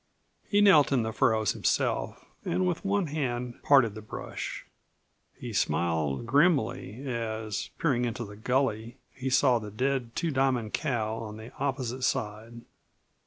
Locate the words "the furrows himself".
1.03-2.25